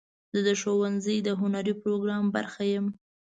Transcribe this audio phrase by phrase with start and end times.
[0.33, 2.85] زه د ښوونځي د هنري پروګرام برخه یم.